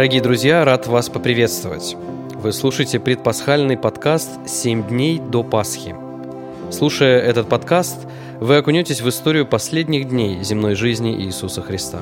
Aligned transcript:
Дорогие 0.00 0.22
друзья, 0.22 0.64
рад 0.64 0.86
вас 0.86 1.10
поприветствовать. 1.10 1.94
Вы 2.36 2.54
слушаете 2.54 2.98
предпасхальный 2.98 3.76
подкаст 3.76 4.30
«Семь 4.48 4.88
дней 4.88 5.18
до 5.18 5.42
Пасхи». 5.42 5.94
Слушая 6.70 7.20
этот 7.20 7.50
подкаст, 7.50 8.06
вы 8.40 8.56
окунетесь 8.56 9.02
в 9.02 9.08
историю 9.10 9.44
последних 9.44 10.08
дней 10.08 10.42
земной 10.42 10.74
жизни 10.74 11.20
Иисуса 11.20 11.60
Христа. 11.60 11.98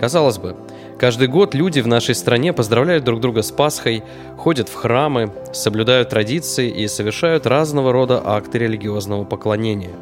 Казалось 0.00 0.38
бы, 0.38 0.56
каждый 0.98 1.28
год 1.28 1.54
люди 1.54 1.80
в 1.80 1.86
нашей 1.86 2.14
стране 2.14 2.54
поздравляют 2.54 3.04
друг 3.04 3.20
друга 3.20 3.42
с 3.42 3.52
Пасхой, 3.52 4.02
ходят 4.38 4.70
в 4.70 4.74
храмы, 4.74 5.30
соблюдают 5.52 6.08
традиции 6.08 6.70
и 6.70 6.88
совершают 6.88 7.44
разного 7.44 7.92
рода 7.92 8.22
акты 8.24 8.56
религиозного 8.56 9.24
поклонения. 9.24 9.92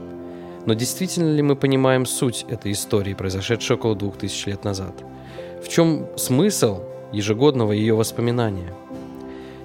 Но 0.64 0.74
действительно 0.74 1.34
ли 1.34 1.42
мы 1.42 1.56
понимаем 1.56 2.06
суть 2.06 2.46
этой 2.48 2.70
истории, 2.70 3.14
произошедшей 3.14 3.74
около 3.74 3.96
двух 3.96 4.16
тысяч 4.16 4.46
лет 4.46 4.62
назад– 4.62 4.94
в 5.64 5.68
чем 5.68 6.06
смысл 6.16 6.82
ежегодного 7.14 7.72
ее 7.72 7.94
воспоминания? 7.94 8.74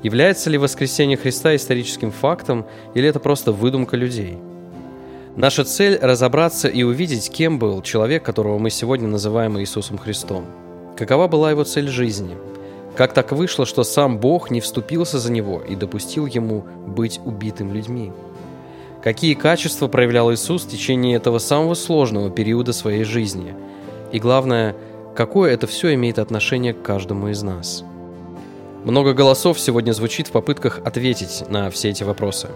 Является 0.03 0.49
ли 0.49 0.58
воскресение 0.58 1.17
Христа 1.17 1.55
историческим 1.55 2.12
фактом 2.12 2.66
или 2.94 3.09
это 3.09 3.20
просто 3.20 3.52
выдумка 3.52 3.98
людей? 3.98 4.38
Наша 5.36 5.64
цель– 5.64 5.97
разобраться 6.02 6.67
и 6.67 6.83
увидеть, 6.83 7.30
кем 7.30 7.59
был 7.59 7.81
человек, 7.81 8.23
которого 8.23 8.58
мы 8.59 8.70
сегодня 8.70 9.08
называем 9.08 9.59
Иисусом 9.59 9.97
Христом. 9.97 10.45
Какова 10.97 11.27
была 11.27 11.52
его 11.52 11.64
цель 11.64 11.88
жизни? 11.88 12.38
Как 12.95 13.14
так 13.14 13.31
вышло, 13.31 13.66
что 13.66 13.83
сам 13.83 14.20
Бог 14.20 14.52
не 14.52 14.59
вступился 14.59 15.20
за 15.20 15.31
него 15.31 15.61
и 15.61 15.75
допустил 15.75 16.25
ему 16.25 16.66
быть 16.88 17.20
убитым 17.23 17.73
людьми? 17.73 18.11
Какие 19.03 19.33
качества 19.33 19.88
проявлял 19.88 20.33
Иисус 20.33 20.64
в 20.66 20.70
течение 20.70 21.16
этого 21.16 21.39
самого 21.39 21.73
сложного 21.73 22.30
периода 22.30 22.73
своей 22.73 23.03
жизни? 23.03 23.53
И 24.11 24.20
главное– 24.20 24.75
какое 25.20 25.52
это 25.52 25.67
все 25.67 25.94
имеет 25.95 26.17
отношение 26.17 26.73
к 26.73 26.81
каждому 26.81 27.28
из 27.28 27.44
нас. 27.44 27.84
Много 28.86 29.14
голосов 29.14 29.59
сегодня 29.59 29.92
звучит 29.92 30.28
в 30.28 30.31
попытках 30.31 30.80
ответить 30.86 31.44
на 31.50 31.70
все 31.70 31.89
эти 31.89 32.03
вопросы. 32.03 32.48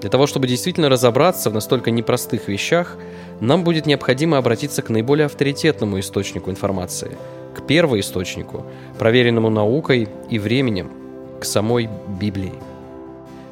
Для 0.00 0.10
того, 0.10 0.28
чтобы 0.28 0.46
действительно 0.46 0.88
разобраться 0.88 1.50
в 1.50 1.54
настолько 1.54 1.90
непростых 1.90 2.46
вещах, 2.46 2.96
нам 3.40 3.64
будет 3.64 3.86
необходимо 3.86 4.38
обратиться 4.38 4.80
к 4.80 4.90
наиболее 4.90 5.26
авторитетному 5.26 5.98
источнику 5.98 6.52
информации, 6.52 7.18
к 7.52 7.66
первоисточнику, 7.66 8.64
проверенному 8.96 9.50
наукой 9.50 10.08
и 10.30 10.38
временем, 10.38 10.92
к 11.40 11.44
самой 11.44 11.90
Библии. 12.20 12.54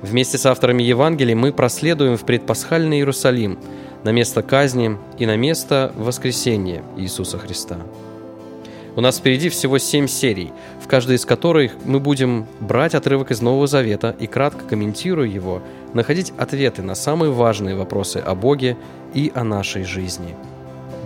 Вместе 0.02 0.38
с 0.38 0.46
авторами 0.46 0.84
Евангелий 0.84 1.34
мы 1.34 1.52
проследуем 1.52 2.16
в 2.16 2.24
предпасхальный 2.24 2.98
Иерусалим, 2.98 3.58
на 4.04 4.10
место 4.10 4.40
казни 4.44 4.98
и 5.18 5.26
на 5.26 5.36
место 5.36 5.92
воскресения 5.96 6.84
Иисуса 6.96 7.38
Христа. 7.38 7.78
У 8.94 9.00
нас 9.00 9.18
впереди 9.18 9.48
всего 9.48 9.78
семь 9.78 10.06
серий, 10.06 10.52
в 10.82 10.86
каждой 10.86 11.16
из 11.16 11.24
которых 11.24 11.72
мы 11.84 11.98
будем 11.98 12.46
брать 12.60 12.94
отрывок 12.94 13.30
из 13.30 13.40
Нового 13.40 13.66
Завета 13.66 14.14
и, 14.18 14.26
кратко 14.26 14.66
комментируя 14.66 15.26
его, 15.26 15.62
находить 15.94 16.32
ответы 16.36 16.82
на 16.82 16.94
самые 16.94 17.32
важные 17.32 17.74
вопросы 17.74 18.18
о 18.18 18.34
Боге 18.34 18.76
и 19.14 19.32
о 19.34 19.44
нашей 19.44 19.84
жизни. 19.84 20.34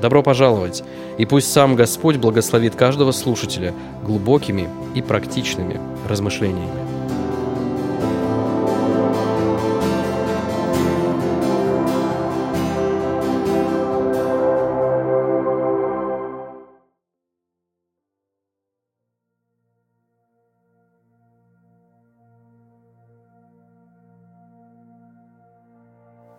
Добро 0.03 0.23
пожаловать, 0.25 0.83
и 1.17 1.27
пусть 1.27 1.53
сам 1.53 1.77
Господь 1.77 2.17
благословит 2.17 2.75
каждого 2.75 3.13
слушателя 3.13 3.73
глубокими 4.05 4.69
и 4.97 5.01
практичными 5.01 5.81
размышлениями. 6.09 6.96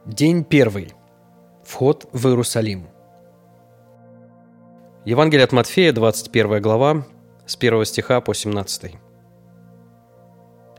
День 0.07 0.45
первый. 0.45 0.93
Вход 1.65 2.07
в 2.13 2.27
Иерусалим. 2.29 2.87
Евангелие 5.03 5.43
от 5.43 5.51
Матфея, 5.51 5.91
21 5.91 6.61
глава, 6.61 7.05
с 7.45 7.57
1 7.57 7.83
стиха 7.83 8.21
по 8.21 8.33
17. 8.33 8.93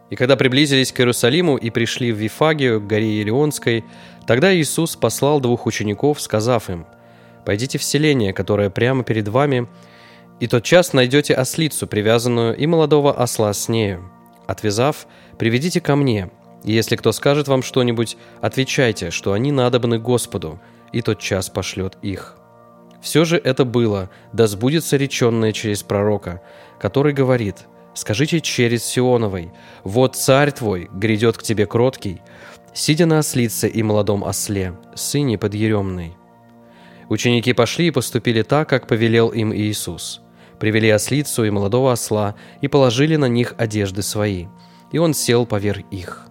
«И 0.09 0.17
когда 0.17 0.37
приблизились 0.37 0.93
к 0.93 1.01
Иерусалиму 1.01 1.59
и 1.59 1.69
пришли 1.69 2.11
в 2.11 2.17
Вифагию, 2.17 2.81
к 2.81 2.87
горе 2.87 3.19
Елеонской, 3.21 3.85
тогда 4.27 4.57
Иисус 4.57 4.97
послал 4.97 5.41
двух 5.41 5.67
учеников, 5.67 6.23
сказав 6.23 6.71
им, 6.71 6.87
«Пойдите 7.45 7.77
в 7.77 7.83
селение, 7.83 8.33
которое 8.33 8.71
прямо 8.71 9.05
перед 9.05 9.29
вами, 9.29 9.69
и 10.41 10.47
тот 10.47 10.65
час 10.65 10.95
найдете 10.95 11.35
ослицу, 11.35 11.87
привязанную, 11.87 12.57
и 12.57 12.67
молодого 12.67 13.15
осла 13.15 13.53
с 13.53 13.69
нею. 13.69 14.11
Отвязав, 14.47 15.07
приведите 15.37 15.83
ко 15.83 15.97
мне, 15.97 16.31
и 16.65 16.73
если 16.73 16.97
кто 16.97 17.13
скажет 17.13 17.49
вам 17.49 17.63
что-нибудь, 17.63 18.17
отвечайте, 18.41 19.11
что 19.11 19.33
они 19.33 19.53
надобны 19.53 19.99
Господу, 19.99 20.61
и 20.93 21.03
тот 21.03 21.19
час 21.19 21.49
пошлет 21.49 21.97
их. 22.03 22.37
Все 23.01 23.25
же 23.25 23.37
это 23.37 23.65
было, 23.65 24.11
да 24.33 24.47
сбудется 24.47 24.97
реченное 24.97 25.53
через 25.53 25.83
пророка, 25.83 26.43
который 26.81 27.13
говорит, 27.13 27.67
«Скажите 27.95 28.41
через 28.41 28.85
Сионовой, 28.85 29.53
вот 29.85 30.17
царь 30.17 30.53
твой 30.53 30.89
грядет 30.93 31.37
к 31.37 31.43
тебе 31.43 31.67
кроткий, 31.67 32.23
сидя 32.75 33.07
на 33.07 33.19
ослице 33.21 33.69
и 33.69 33.83
молодом 33.83 34.25
осле, 34.25 34.75
сыне 34.95 35.39
подъеремной». 35.39 36.17
Ученики 37.09 37.53
пошли 37.53 37.87
и 37.87 37.91
поступили 37.91 38.43
так, 38.43 38.69
как 38.69 38.87
повелел 38.87 39.31
им 39.31 39.55
Иисус. 39.55 40.21
Привели 40.61 40.91
ослицу 40.91 41.45
и 41.45 41.51
молодого 41.51 41.93
осла 41.93 42.35
и 42.61 42.69
положили 42.69 43.17
на 43.17 43.27
них 43.27 43.55
одежды 43.57 44.03
свои, 44.03 44.47
и 44.93 44.99
он 44.99 45.15
сел 45.15 45.47
поверх 45.47 45.85
их. 45.91 46.28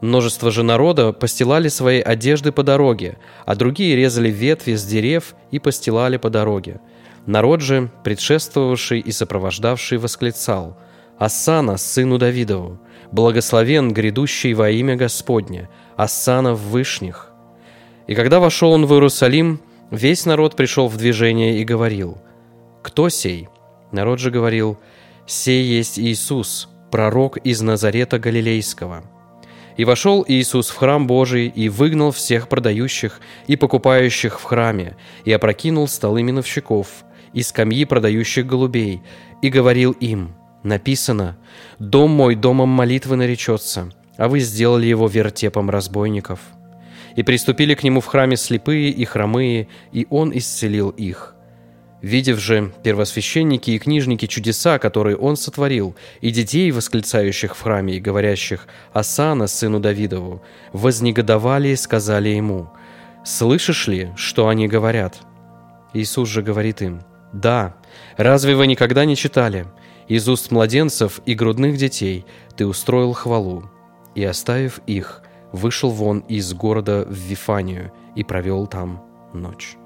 Множество 0.00 0.50
же 0.50 0.62
народа 0.62 1.12
постилали 1.12 1.68
свои 1.68 2.00
одежды 2.00 2.52
по 2.52 2.62
дороге, 2.62 3.18
а 3.44 3.54
другие 3.54 3.96
резали 3.96 4.30
ветви 4.30 4.74
с 4.74 4.84
дерев 4.84 5.34
и 5.50 5.58
постилали 5.58 6.16
по 6.16 6.30
дороге. 6.30 6.80
Народ 7.26 7.60
же, 7.60 7.90
предшествовавший 8.02 9.00
и 9.00 9.12
сопровождавший, 9.12 9.98
восклицал 9.98 10.78
«Ассана, 11.18 11.76
сыну 11.76 12.16
Давидову! 12.16 12.80
Благословен 13.12 13.92
грядущий 13.92 14.54
во 14.54 14.70
имя 14.70 14.96
Господне! 14.96 15.68
Ассана 15.96 16.54
в 16.54 16.70
вышних!» 16.70 17.30
И 18.06 18.14
когда 18.14 18.40
вошел 18.40 18.72
он 18.72 18.86
в 18.86 18.92
Иерусалим, 18.94 19.60
весь 19.90 20.24
народ 20.24 20.56
пришел 20.56 20.88
в 20.88 20.96
движение 20.96 21.58
и 21.58 21.64
говорил 21.64 22.16
«Кто 22.82 23.10
сей?» 23.10 23.48
Народ 23.92 24.18
же 24.18 24.30
говорил 24.30 24.78
«Сей 25.26 25.62
есть 25.62 25.98
Иисус, 25.98 26.70
пророк 26.90 27.36
из 27.36 27.60
Назарета 27.60 28.18
Галилейского». 28.18 29.04
И 29.76 29.84
вошел 29.84 30.24
Иисус 30.26 30.68
в 30.70 30.76
храм 30.76 31.06
Божий 31.06 31.46
и 31.48 31.68
выгнал 31.68 32.10
всех 32.10 32.48
продающих 32.48 33.20
и 33.46 33.56
покупающих 33.56 34.40
в 34.40 34.44
храме, 34.44 34.96
и 35.24 35.32
опрокинул 35.32 35.88
столы 35.88 36.22
миновщиков 36.22 36.88
и 37.32 37.42
скамьи 37.42 37.84
продающих 37.84 38.46
голубей, 38.46 39.02
и 39.42 39.48
говорил 39.48 39.92
им, 39.92 40.34
написано, 40.62 41.38
«Дом 41.78 42.10
мой 42.10 42.34
домом 42.34 42.68
молитвы 42.68 43.16
наречется, 43.16 43.90
а 44.16 44.28
вы 44.28 44.40
сделали 44.40 44.86
его 44.86 45.06
вертепом 45.06 45.70
разбойников». 45.70 46.40
И 47.16 47.22
приступили 47.22 47.74
к 47.74 47.82
нему 47.82 48.00
в 48.00 48.06
храме 48.06 48.36
слепые 48.36 48.90
и 48.90 49.04
хромые, 49.04 49.68
и 49.92 50.06
он 50.10 50.36
исцелил 50.36 50.90
их– 50.90 51.34
Видев 52.02 52.38
же 52.38 52.72
первосвященники 52.82 53.72
и 53.72 53.78
книжники 53.78 54.26
чудеса, 54.26 54.78
которые 54.78 55.16
он 55.16 55.36
сотворил, 55.36 55.94
и 56.22 56.30
детей, 56.30 56.70
восклицающих 56.70 57.54
в 57.54 57.60
храме 57.60 57.96
и 57.96 58.00
говорящих 58.00 58.66
«Асана, 58.92 59.46
сыну 59.46 59.80
Давидову», 59.80 60.42
вознегодовали 60.72 61.68
и 61.68 61.76
сказали 61.76 62.30
ему 62.30 62.70
«Слышишь 63.24 63.86
ли, 63.86 64.10
что 64.16 64.48
они 64.48 64.66
говорят?» 64.66 65.20
Иисус 65.92 66.28
же 66.28 66.42
говорит 66.42 66.80
им 66.80 67.02
«Да, 67.32 67.76
разве 68.16 68.56
вы 68.56 68.66
никогда 68.66 69.04
не 69.04 69.14
читали? 69.14 69.66
Из 70.08 70.26
уст 70.28 70.50
младенцев 70.50 71.20
и 71.26 71.34
грудных 71.34 71.76
детей 71.76 72.24
ты 72.56 72.66
устроил 72.66 73.12
хвалу». 73.12 73.64
И, 74.14 74.24
оставив 74.24 74.80
их, 74.86 75.22
вышел 75.52 75.90
вон 75.90 76.20
из 76.20 76.52
города 76.54 77.04
в 77.06 77.14
Вифанию 77.14 77.92
и 78.16 78.24
провел 78.24 78.66
там 78.66 79.04
ночь. 79.34 79.76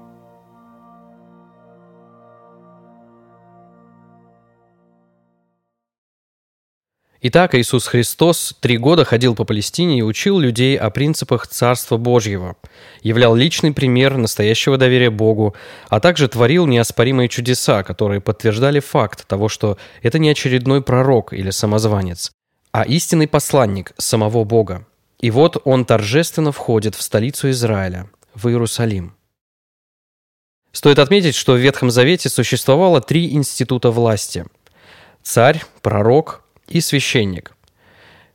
Итак, 7.27 7.55
Иисус 7.55 7.87
Христос 7.87 8.55
три 8.59 8.77
года 8.77 9.03
ходил 9.03 9.33
по 9.33 9.45
Палестине 9.45 9.97
и 9.97 10.03
учил 10.03 10.37
людей 10.37 10.77
о 10.77 10.91
принципах 10.91 11.47
Царства 11.47 11.97
Божьего, 11.97 12.55
являл 13.01 13.33
личный 13.33 13.71
пример 13.71 14.15
настоящего 14.15 14.77
доверия 14.77 15.09
Богу, 15.09 15.55
а 15.89 15.99
также 15.99 16.27
творил 16.27 16.67
неоспоримые 16.67 17.27
чудеса, 17.27 17.81
которые 17.81 18.21
подтверждали 18.21 18.79
факт 18.79 19.25
того, 19.25 19.49
что 19.49 19.79
это 20.03 20.19
не 20.19 20.29
очередной 20.29 20.83
пророк 20.83 21.33
или 21.33 21.49
самозванец, 21.49 22.31
а 22.71 22.83
истинный 22.83 23.27
посланник 23.27 23.93
самого 23.97 24.43
Бога. 24.43 24.85
И 25.19 25.31
вот 25.31 25.59
он 25.65 25.83
торжественно 25.83 26.51
входит 26.51 26.93
в 26.93 27.01
столицу 27.01 27.49
Израиля, 27.49 28.07
в 28.35 28.47
Иерусалим. 28.49 29.15
Стоит 30.71 30.99
отметить, 30.99 31.33
что 31.33 31.53
в 31.53 31.57
Ветхом 31.57 31.89
Завете 31.89 32.29
существовало 32.29 33.01
три 33.01 33.33
института 33.33 33.89
власти– 33.89 34.45
царь, 35.23 35.63
пророк 35.81 36.44
и 36.67 36.81
священник. 36.81 37.53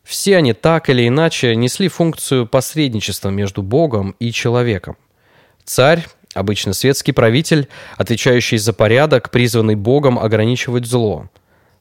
Все 0.02 0.36
они 0.36 0.52
так 0.52 0.88
или 0.90 1.06
иначе 1.06 1.54
несли 1.54 1.88
функцию 1.88 2.46
посредничества 2.46 3.28
между 3.28 3.62
Богом 3.62 4.16
и 4.18 4.32
человеком. 4.32 4.96
Царь, 5.64 6.06
обычно 6.34 6.72
светский 6.72 7.12
правитель, 7.12 7.68
отвечающий 7.96 8.58
за 8.58 8.72
порядок, 8.72 9.30
призванный 9.30 9.76
Богом 9.76 10.18
ограничивать 10.18 10.86
зло. 10.86 11.28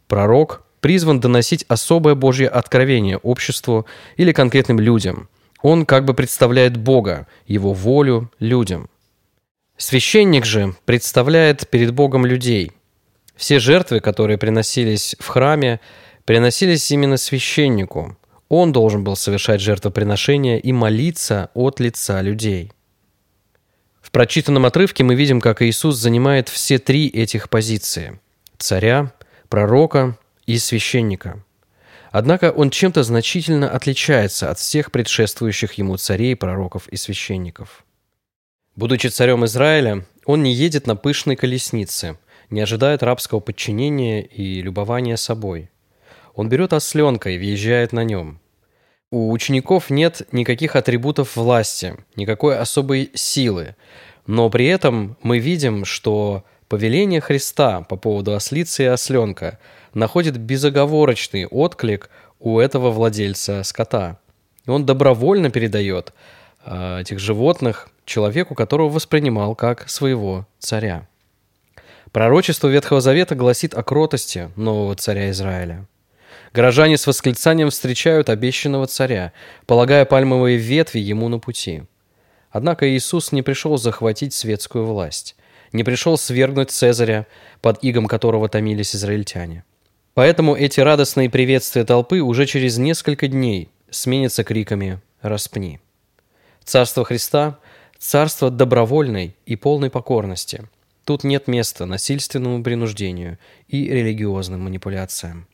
Пророк 0.08 0.64
призван 0.80 1.20
доносить 1.20 1.66
особое 1.68 2.16
Божье 2.16 2.48
откровение 2.48 3.18
обществу 3.18 3.86
или 4.18 4.32
конкретным 4.32 4.80
людям. 4.80 5.28
Он 5.62 5.86
как 5.86 6.06
бы 6.06 6.14
представляет 6.14 6.78
Бога, 6.78 7.28
его 7.48 7.74
волю 7.74 8.32
людям. 8.40 8.90
Священник 9.78 10.46
же 10.46 10.76
представляет 10.86 11.70
перед 11.70 11.94
Богом 11.94 12.26
людей. 12.26 12.72
Все 13.36 13.60
жертвы, 13.60 14.02
которые 14.02 14.38
приносились 14.38 15.16
в 15.20 15.28
храме, 15.28 15.80
приносились 16.30 16.92
именно 16.92 17.18
священнику. 17.18 18.16
Он 18.50 18.72
должен 18.72 19.04
был 19.04 19.16
совершать 19.16 19.62
жертвоприношение 19.62 20.60
и 20.60 20.72
молиться 20.72 21.50
от 21.56 21.80
лица 21.80 22.22
людей. 22.22 22.72
В 24.00 24.12
прочитанном 24.12 24.68
отрывке 24.68 25.04
мы 25.04 25.16
видим, 25.16 25.42
как 25.42 25.64
Иисус 25.64 25.96
занимает 25.96 26.48
все 26.48 26.78
три 26.78 27.08
этих 27.08 27.50
позиции– 27.50 28.20
царя, 28.60 29.12
пророка 29.48 30.20
и 30.46 30.60
священника. 30.60 31.44
Однако 32.12 32.52
он 32.52 32.70
чем-то 32.70 33.02
значительно 33.02 33.68
отличается 33.68 34.52
от 34.52 34.60
всех 34.60 34.92
предшествующих 34.92 35.74
ему 35.80 35.98
царей, 35.98 36.36
пророков 36.36 36.88
и 36.90 36.96
священников. 36.96 37.84
Будучи 38.76 39.08
царем 39.08 39.46
Израиля, 39.46 40.06
он 40.26 40.44
не 40.44 40.54
едет 40.54 40.86
на 40.86 40.96
пышной 40.96 41.36
колеснице, 41.36 42.20
не 42.52 42.62
ожидает 42.62 43.02
рабского 43.02 43.40
подчинения 43.40 44.22
и 44.22 44.62
любования 44.62 45.16
собой– 45.16 45.72
он 46.40 46.48
берет 46.48 46.72
осленка 46.72 47.32
и 47.32 47.38
въезжает 47.38 47.92
на 47.92 48.06
нем. 48.06 48.40
У 49.12 49.30
учеников 49.30 49.90
нет 49.90 50.22
никаких 50.32 50.78
атрибутов 50.78 51.36
власти, 51.36 51.98
никакой 52.16 52.58
особой 52.58 53.12
силы, 53.14 53.76
но 54.26 54.50
при 54.50 54.68
этом 54.68 55.18
мы 55.22 55.40
видим, 55.40 55.84
что 55.84 56.46
повеление 56.70 57.20
Христа 57.20 57.82
по 57.82 57.98
поводу 57.98 58.36
ослицы 58.36 58.84
и 58.84 58.86
осленка 58.86 59.60
находит 59.94 60.38
безоговорочный 60.38 61.46
отклик 61.46 62.10
у 62.40 62.60
этого 62.60 62.90
владельца 62.90 63.62
скота. 63.64 64.18
И 64.66 64.70
он 64.70 64.86
добровольно 64.86 65.50
передает 65.50 66.14
э, 66.64 67.02
этих 67.02 67.20
животных 67.20 67.90
человеку, 68.06 68.56
которого 68.56 68.88
воспринимал 68.88 69.56
как 69.56 69.90
своего 69.90 70.48
царя. 70.58 71.06
Пророчество 72.14 72.70
Ветхого 72.70 73.02
Завета 73.02 73.36
гласит 73.36 73.74
о 73.74 73.84
кротости 73.84 74.50
нового 74.56 74.96
царя 74.96 75.32
Израиля– 75.32 75.86
Горожане 76.54 76.98
с 76.98 77.06
восклицанием 77.06 77.70
встречают 77.70 78.30
обещанного 78.30 78.88
царя, 78.88 79.34
полагая 79.66 80.06
пальмовые 80.06 80.58
ветви 80.58 81.00
ему 81.00 81.30
на 81.30 81.40
пути. 81.40 81.84
Однако 82.52 82.90
Иисус 82.90 83.32
не 83.32 83.42
пришел 83.42 83.78
захватить 83.78 84.34
светскую 84.34 84.86
власть, 84.86 85.36
не 85.72 85.84
пришел 85.84 86.18
свергнуть 86.18 86.72
Цезаря, 86.72 87.28
под 87.62 87.84
игом 87.84 88.08
которого 88.08 88.50
томились 88.50 88.96
израильтяне. 88.96 89.64
Поэтому 90.16 90.56
эти 90.56 90.80
радостные 90.80 91.30
приветствия 91.30 91.86
толпы 91.86 92.22
уже 92.22 92.46
через 92.46 92.78
несколько 92.78 93.28
дней 93.28 93.70
сменятся 93.90 94.44
криками 94.44 95.00
«Распни!». 95.22 95.80
Царство 96.64 97.06
Христа– 97.06 97.60
царство 98.00 98.50
добровольной 98.50 99.36
и 99.46 99.56
полной 99.56 99.90
покорности. 99.90 100.64
Тут 101.04 101.24
нет 101.24 101.48
места 101.48 101.86
насильственному 101.86 102.64
принуждению 102.64 103.38
и 103.68 103.90
религиозным 103.90 104.62
манипуляциям. 104.62 105.48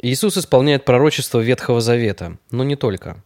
Иисус 0.00 0.38
исполняет 0.38 0.84
пророчество 0.84 1.40
Ветхого 1.40 1.80
Завета, 1.80 2.38
но 2.52 2.62
не 2.62 2.76
только. 2.76 3.22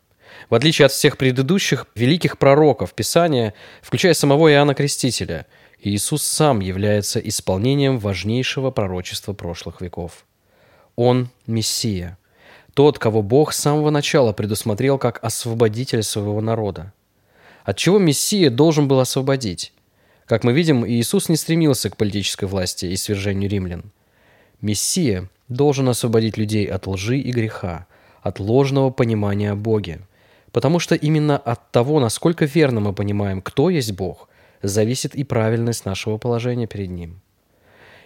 В 0.49 0.55
отличие 0.55 0.87
от 0.87 0.93
всех 0.93 1.19
предыдущих 1.19 1.87
великих 1.95 2.39
пророков 2.39 2.95
Писания, 2.95 3.53
включая 3.83 4.15
самого 4.15 4.51
Иоанна 4.51 4.75
Крестителя, 4.75 5.47
Иисус 5.81 6.23
сам 6.23 6.61
является 6.61 7.19
исполнением 7.19 7.99
важнейшего 7.99 8.71
пророчества 8.71 9.35
прошлых 9.35 9.83
веков. 9.83 10.25
Он– 10.97 11.29
Мессия, 11.47 12.17
тот, 12.73 12.99
кого 12.99 13.23
Бог 13.23 13.53
с 13.53 13.59
самого 13.59 13.91
начала 13.91 14.33
предусмотрел 14.33 14.97
как 14.97 15.23
освободитель 15.23 16.03
своего 16.03 16.41
народа. 16.41 16.95
От 17.65 17.77
чего 17.77 17.99
Мессия 17.99 18.49
должен 18.49 18.89
был 18.89 19.01
освободить? 19.01 19.75
Как 20.25 20.43
мы 20.43 20.55
видим, 20.55 20.87
Иисус 20.87 21.29
не 21.29 21.37
стремился 21.37 21.91
к 21.91 21.99
политической 21.99 22.47
власти 22.47 22.87
и 22.87 22.97
свержению 22.97 23.51
римлян. 23.51 23.93
Мессия– 24.63 25.29
должен 25.53 25.89
освободить 25.89 26.37
людей 26.37 26.67
от 26.67 26.87
лжи 26.87 27.19
и 27.19 27.31
греха, 27.31 27.87
от 28.23 28.41
ложного 28.41 28.91
понимания 28.91 29.53
о 29.53 29.57
Боге. 29.57 30.01
Потому 30.51 30.79
что 30.79 30.95
именно 30.95 31.39
от 31.39 31.71
того, 31.71 32.01
насколько 32.01 32.45
верно 32.45 32.81
мы 32.81 32.93
понимаем, 32.93 33.41
кто 33.41 33.71
есть 33.71 33.93
Бог, 33.93 34.29
зависит 34.63 35.15
и 35.15 35.25
правильность 35.25 35.85
нашего 35.85 36.19
положения 36.19 36.67
перед 36.67 36.91
Ним. 36.91 37.21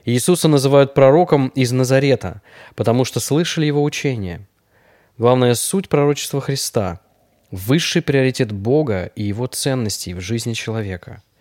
Иисуса 0.05 0.47
называют 0.49 0.95
пророком 0.95 1.49
из 1.49 1.73
Назарета, 1.73 2.41
потому 2.77 3.05
что 3.05 3.19
слышали 3.19 3.67
его 3.67 3.83
учение. 3.83 4.47
Главная 5.19 5.55
суть 5.55 5.89
пророчества 5.89 6.41
Христа– 6.41 7.01
высший 7.51 8.03
приоритет 8.03 8.53
Бога 8.53 9.07
и 9.17 9.25
его 9.25 9.47
ценностей 9.47 10.15
в 10.15 10.21
жизни 10.21 10.53
человека– 10.53 11.23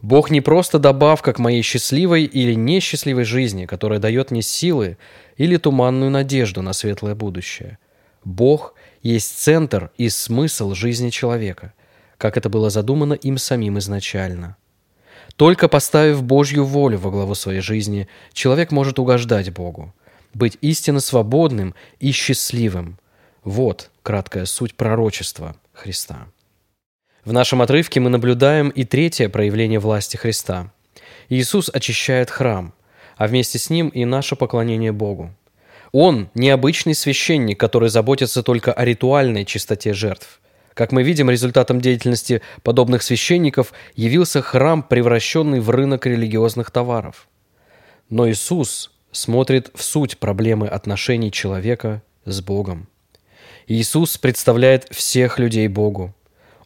Бог 0.00 0.30
не 0.30 0.40
просто 0.40 0.78
добавка 0.78 1.32
к 1.32 1.38
моей 1.38 1.62
счастливой 1.62 2.24
или 2.24 2.54
несчастливой 2.54 3.24
жизни, 3.24 3.66
которая 3.66 3.98
дает 3.98 4.30
мне 4.30 4.42
силы 4.42 4.96
или 5.36 5.56
туманную 5.56 6.10
надежду 6.10 6.62
на 6.62 6.72
светлое 6.72 7.14
будущее. 7.14 7.78
Бог 8.24 8.74
есть 9.02 9.38
центр 9.38 9.90
и 9.96 10.08
смысл 10.08 10.74
жизни 10.74 11.10
человека, 11.10 11.72
как 12.16 12.36
это 12.36 12.48
было 12.48 12.70
задумано 12.70 13.14
им 13.14 13.38
самим 13.38 13.78
изначально. 13.78 14.56
Только 15.36 15.68
поставив 15.68 16.22
Божью 16.22 16.64
волю 16.64 16.98
во 16.98 17.10
главу 17.10 17.34
своей 17.34 17.60
жизни, 17.60 18.08
человек 18.32 18.70
может 18.70 18.98
угождать 18.98 19.52
Богу, 19.52 19.94
быть 20.34 20.58
истинно 20.60 21.00
свободным 21.00 21.74
и 22.00 22.12
счастливым. 22.12 22.98
Вот 23.44 23.90
краткая 24.02 24.46
суть 24.46 24.74
пророчества 24.74 25.56
Христа. 25.72 26.26
В 27.28 27.32
нашем 27.34 27.60
отрывке 27.60 28.00
мы 28.00 28.08
наблюдаем 28.08 28.70
и 28.70 28.84
третье 28.84 29.28
проявление 29.28 29.78
власти 29.78 30.16
Христа. 30.16 30.72
Иисус 31.28 31.68
очищает 31.70 32.30
храм, 32.30 32.72
а 33.18 33.26
вместе 33.26 33.58
с 33.58 33.68
ним 33.68 33.88
и 33.88 34.06
наше 34.06 34.34
поклонение 34.34 34.92
Богу. 34.92 35.34
Он– 35.92 36.30
необычный 36.34 36.94
священник, 36.94 37.60
который 37.60 37.90
заботится 37.90 38.42
только 38.42 38.72
о 38.72 38.82
ритуальной 38.82 39.44
чистоте 39.44 39.92
жертв. 39.92 40.40
Как 40.72 40.90
мы 40.90 41.02
видим, 41.02 41.28
результатом 41.28 41.82
деятельности 41.82 42.40
подобных 42.62 43.02
священников 43.02 43.74
явился 43.94 44.40
храм, 44.40 44.82
превращенный 44.82 45.60
в 45.60 45.68
рынок 45.68 46.06
религиозных 46.06 46.70
товаров. 46.70 47.28
Но 48.08 48.26
Иисус 48.30 48.90
смотрит 49.12 49.70
в 49.74 49.82
суть 49.82 50.16
проблемы 50.16 50.66
отношений 50.66 51.30
человека 51.30 52.00
с 52.24 52.40
Богом. 52.40 52.88
Иисус 53.66 54.16
представляет 54.16 54.88
всех 54.90 55.38
людей 55.38 55.68
Богу. 55.68 56.14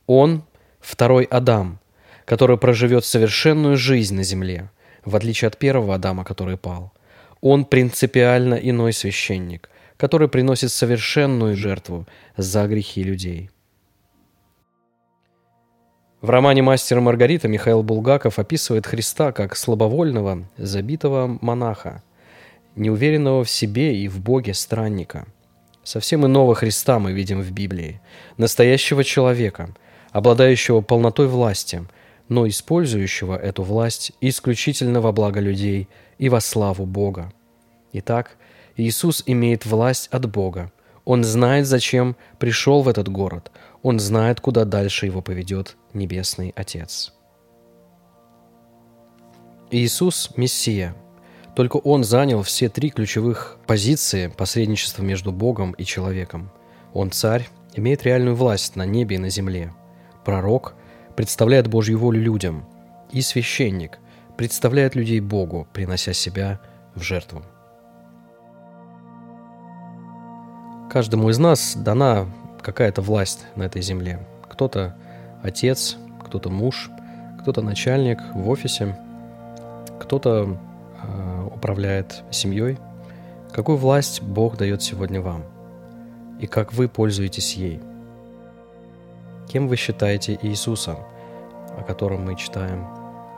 Он 0.07 0.45
второй 0.82 1.24
Адам, 1.24 1.78
который 2.26 2.58
проживет 2.58 3.04
совершенную 3.04 3.76
жизнь 3.76 4.14
на 4.14 4.22
земле, 4.22 4.70
в 5.04 5.16
отличие 5.16 5.48
от 5.48 5.56
первого 5.56 5.94
Адама, 5.94 6.24
который 6.24 6.58
пал. 6.58 6.92
Он 7.40 7.64
принципиально 7.64 8.54
иной 8.54 8.92
священник, 8.92 9.70
который 9.96 10.28
приносит 10.28 10.70
совершенную 10.70 11.56
жертву 11.56 12.06
за 12.36 12.66
грехи 12.66 13.02
людей. 13.02 13.50
В 16.20 16.30
романе 16.30 16.62
«Мастер 16.62 16.98
и 16.98 17.00
Маргарита» 17.00 17.48
Михаил 17.48 17.82
Булгаков 17.82 18.38
описывает 18.38 18.86
Христа 18.86 19.32
как 19.32 19.56
слабовольного, 19.56 20.48
забитого 20.56 21.38
монаха, 21.40 22.04
неуверенного 22.76 23.42
в 23.42 23.50
себе 23.50 23.96
и 23.96 24.06
в 24.06 24.20
Боге 24.20 24.54
странника. 24.54 25.26
Совсем 25.82 26.24
иного 26.24 26.54
Христа 26.54 27.00
мы 27.00 27.12
видим 27.12 27.40
в 27.40 27.50
Библии, 27.50 28.00
настоящего 28.36 29.02
человека– 29.02 29.74
обладающего 30.12 30.83
полнотой 30.83 31.26
власти, 31.26 31.87
но 32.28 32.47
использующего 32.47 33.37
эту 33.37 33.62
власть 33.62 34.12
исключительно 34.21 35.00
во 35.00 35.12
благо 35.12 35.40
людей 35.40 35.88
и 36.19 36.28
во 36.28 36.40
славу 36.40 36.87
Бога. 36.87 37.33
Итак, 37.92 38.37
Иисус 38.76 39.23
имеет 39.26 39.66
власть 39.66 40.09
от 40.09 40.31
Бога. 40.31 40.71
Он 41.04 41.25
знает, 41.25 41.66
зачем 41.66 42.16
пришел 42.38 42.83
в 42.83 42.88
этот 42.88 43.09
город. 43.09 43.50
Он 43.83 43.99
знает, 43.99 44.40
куда 44.40 44.64
дальше 44.64 45.07
его 45.07 45.21
поведет 45.21 45.76
Небесный 45.92 46.52
Отец. 46.54 47.12
Иисус– 49.71 50.31
Мессия. 50.37 50.95
Только 51.57 51.76
Он 51.78 52.04
занял 52.04 52.42
все 52.42 52.69
три 52.69 52.90
ключевых 52.90 53.59
позиции 53.66 54.28
посредничества 54.28 55.02
между 55.02 55.33
Богом 55.33 55.73
и 55.73 55.85
человеком. 55.85 56.50
Он 56.95 57.11
царь, 57.11 57.49
имеет 57.75 58.04
реальную 58.04 58.37
власть 58.37 58.76
на 58.76 58.87
небе 58.87 59.16
и 59.16 59.19
на 59.19 59.28
земле– 59.28 59.73
Пророк 60.24 60.74
представляет 61.16 61.66
Божью 61.66 61.98
волю 61.98 62.20
людям, 62.20 62.64
и 63.10 63.20
священник 63.20 63.98
представляет 64.36 64.94
людей 64.94 65.20
Богу, 65.20 65.66
принося 65.72 66.12
себя 66.12 66.60
в 66.94 67.02
жертву. 67.02 67.42
Каждому 70.90 71.30
из 71.30 71.38
нас 71.38 71.74
дана 71.74 72.26
какая-то 72.60 73.02
власть 73.02 73.46
на 73.56 73.64
этой 73.64 73.82
земле. 73.82 74.26
Кто-то 74.48 74.96
отец, 75.42 75.96
кто-то 76.24 76.50
муж, 76.50 76.90
кто-то 77.40 77.62
начальник 77.62 78.18
в 78.34 78.48
офисе, 78.48 78.96
кто-то 79.98 80.56
э, 81.02 81.48
управляет 81.54 82.22
семьей. 82.30 82.78
Какую 83.52 83.78
власть 83.78 84.22
Бог 84.22 84.56
дает 84.56 84.82
сегодня 84.82 85.20
вам? 85.20 85.44
И 86.40 86.46
как 86.46 86.72
вы 86.72 86.88
пользуетесь 86.88 87.54
ей? 87.54 87.80
Кем 89.49 89.68
вы 89.68 89.76
считаете 89.76 90.38
Иисуса, 90.42 90.99
о 91.76 91.82
котором 91.82 92.25
мы 92.25 92.37
читаем, 92.37 92.87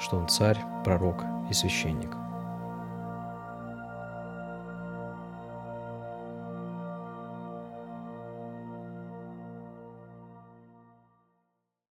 что 0.01 0.17
Он 0.17 0.29
царь, 0.29 0.59
пророк 0.85 1.23
и 1.51 1.55
священник? 1.55 2.24